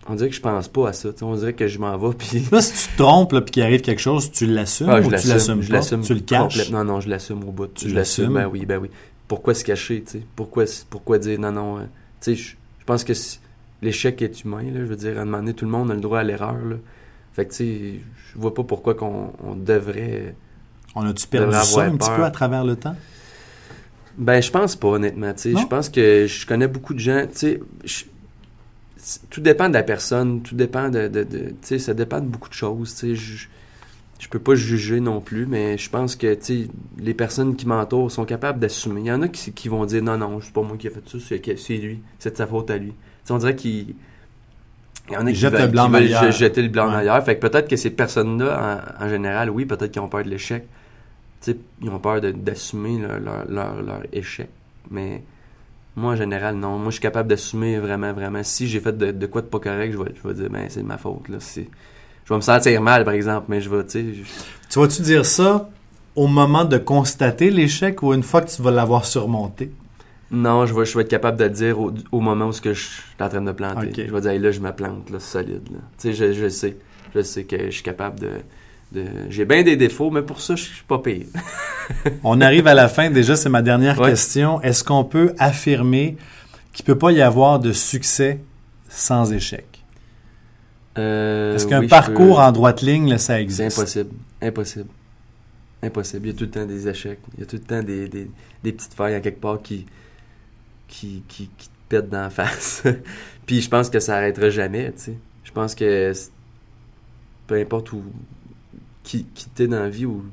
[0.08, 1.10] On dirait que je pense pas à ça.
[1.22, 2.42] On dirait que je m'en vais, puis.
[2.50, 5.10] Là, si tu te trompes, puis qu'il arrive quelque chose, tu l'assumes Ah, ou tu
[5.10, 5.74] l'assume, l'assumes je pas?
[5.76, 6.70] l'assume Tu le caches?
[6.70, 7.68] Non, non, je l'assume au bout.
[7.68, 8.24] Tu je l'assume.
[8.24, 8.34] l'assumes?
[8.34, 8.90] Ben oui, ben oui.
[9.28, 10.26] Pourquoi se cacher, tu sais?
[10.34, 11.78] Pourquoi, pourquoi dire non, non?
[11.78, 11.82] euh,
[12.20, 13.12] tu sais, je je pense que
[13.80, 14.80] l'échec est humain, là.
[14.80, 16.56] Je veux dire, à un moment donné, tout le monde a le droit à l'erreur.
[17.32, 17.94] Fait que, tu sais,
[18.34, 20.34] je vois pas pourquoi qu'on on devrait...
[20.96, 22.96] On a-tu perdu ça un petit peu à travers le temps?
[24.18, 25.32] Ben, je pense pas, honnêtement?
[25.36, 28.04] Je pense que je connais beaucoup de gens, tu sais...
[29.30, 31.08] Tout dépend de la personne, tout dépend de...
[31.08, 33.14] de, de- tu sais, ça dépend de beaucoup de choses, tu sais.
[33.16, 33.46] Je,
[34.18, 37.66] je peux pas juger non plus, mais je pense que, tu sais, les personnes qui
[37.66, 39.00] m'entourent sont capables d'assumer.
[39.00, 40.90] Il y en a qui, qui vont dire, non, non, c'est pas moi qui ai
[40.90, 41.18] fait ça,
[41.56, 42.90] c'est lui, c'est de sa faute à lui.
[42.90, 43.94] Tu sais, on dirait qu'il...
[45.08, 46.98] Il y en a qui jettent le blanc qui veulent jeter le blanc Ouais.
[46.98, 47.24] ailleurs.
[47.24, 50.28] Fait que peut-être que ces personnes-là, en, en général, oui, peut-être qu'ils ont peur de
[50.30, 50.62] l'échec.
[51.40, 54.48] Tu sais, ils ont peur d'assumer leur, leur, leur, leur échec.
[54.92, 55.24] Mais
[55.96, 56.78] moi, en général, non.
[56.78, 58.42] Moi, je suis capable d'assumer vraiment, vraiment.
[58.42, 60.66] Si j'ai fait de, de quoi de pas correct, je vais, je vais dire, ben,
[60.68, 61.28] c'est de ma faute.
[61.28, 61.38] Là.
[61.54, 61.60] Je
[62.32, 64.04] vais me sentir mal, par exemple, mais je vais, tu sais...
[64.14, 64.22] je-
[64.70, 65.68] Tu vas-tu dire ça
[66.16, 69.70] au moment de constater l'échec ou une fois que tu vas l'avoir surmonté?
[70.30, 72.72] Non, je vais, je vais être capable de dire au, au moment où ce que
[72.72, 74.06] je suis en train de me planter.
[74.08, 75.68] Je vais dire, Hey, là, je me plante, là, solide.
[75.70, 75.78] Là.
[75.98, 76.76] Tu sais, je, je sais.
[77.14, 78.30] Je sais que je suis capable de...
[79.28, 81.26] J'ai bien des défauts, mais pour ça, je suis pas pire.
[82.24, 83.10] On arrive à la fin.
[83.10, 84.10] Déjà, c'est ma dernière Ouais.
[84.10, 84.60] question.
[84.62, 86.16] Est-ce qu'on peut affirmer
[86.72, 88.40] qu'il peut pas y avoir de succès
[88.88, 89.66] sans échec?
[90.98, 93.78] Euh, Est-ce qu'un oui, parcours peux- en droite ligne, là, ça C'est existe?
[93.78, 94.10] impossible.
[94.42, 94.88] Impossible.
[95.82, 96.26] Impossible.
[96.26, 97.18] Il y a tout le temps des échecs.
[97.36, 98.30] Il y a tout le temps des, des,
[98.62, 99.86] des petites failles à quelque part qui.
[100.88, 102.82] qui, qui, qui te pète dans la face.
[103.46, 105.14] Puis je pense que ça arrêtera jamais, tu sais.
[105.44, 106.12] Je pense que
[107.46, 108.02] peu importe où
[109.02, 110.24] qui, qui t'es dans la vie ou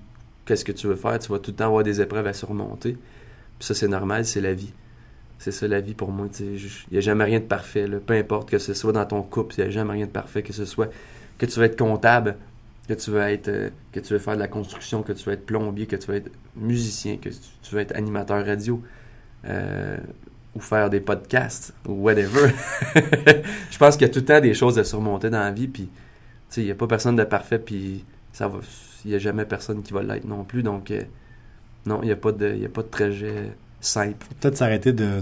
[0.46, 2.94] qu'est-ce que tu veux faire, tu vas tout le temps avoir des épreuves à surmonter.
[3.58, 4.74] Puis ça, c'est normal, c'est la vie.
[5.38, 6.28] C'est ça la vie pour moi.
[6.40, 6.60] Il
[6.92, 7.88] n'y a jamais rien de parfait.
[7.88, 8.00] Là.
[8.06, 10.44] Peu importe que ce soit dans ton couple, il n'y a jamais rien de parfait.
[10.44, 10.90] Que ce soit
[11.38, 12.36] que tu veux être comptable,
[12.88, 15.34] que tu veux être euh, que tu veux faire de la construction, que tu veux
[15.34, 18.82] être plombier, que tu veux être musicien, que tu veux être animateur radio.
[19.46, 19.98] Euh,
[20.56, 22.52] ou faire des podcasts ou whatever.
[23.70, 25.68] je pense qu'il y a tout le temps des choses à surmonter dans la vie,
[25.68, 25.90] puis
[26.58, 28.04] il n'y a pas personne de parfait, puis
[28.34, 28.60] ça va,
[29.06, 31.04] il n'y a jamais personne qui va l'être non plus, donc euh,
[31.86, 34.28] non, il n'y a, pas de, y a pas de trajet simple.
[34.40, 35.22] Peut-être s'arrêter de,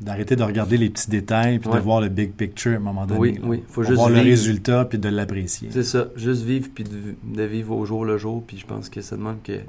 [0.00, 3.06] d'arrêter de, regarder les petits détails, puis de voir le big picture à un moment
[3.06, 3.20] donné.
[3.20, 5.68] Oui, oui, faut juste voir le résultat, puis de l'apprécier.
[5.72, 9.00] C'est ça, juste vivre, puis de, vivre au jour le jour, puis je pense que
[9.00, 9.60] ça demande que,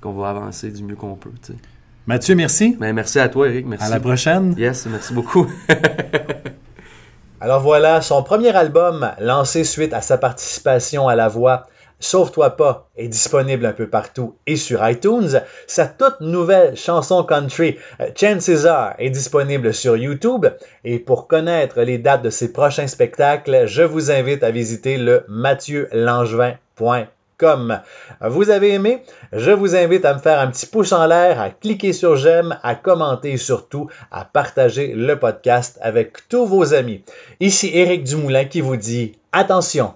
[0.00, 1.58] qu'on va avancer du mieux qu'on peut, tu sais.
[2.06, 2.76] Mathieu, merci.
[2.78, 3.64] Ben, merci à toi, Eric.
[3.66, 3.86] Merci.
[3.86, 4.54] À la prochaine.
[4.58, 5.46] Yes, merci beaucoup.
[7.40, 11.66] Alors voilà, son premier album, lancé suite à sa participation à la voix
[12.00, 15.40] Sauve-toi pas est disponible un peu partout et sur iTunes.
[15.66, 17.78] Sa toute nouvelle chanson country
[18.14, 20.46] Chances Are est disponible sur YouTube.
[20.84, 25.24] Et pour connaître les dates de ses prochains spectacles, je vous invite à visiter le
[25.28, 27.80] mathieu-langevin.com comme
[28.20, 29.02] vous avez aimé,
[29.32, 32.58] je vous invite à me faire un petit pouce en l'air, à cliquer sur j'aime,
[32.62, 37.02] à commenter et surtout à partager le podcast avec tous vos amis.
[37.40, 39.94] Ici Éric Dumoulin qui vous dit attention,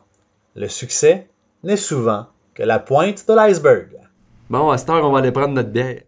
[0.56, 1.27] le succès
[1.62, 3.98] n'est souvent que la pointe de l'iceberg.
[4.50, 6.02] Bon, à cette heure, on va aller prendre notre bière.